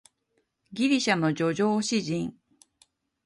[0.73, 2.35] ギリシャの叙情詩人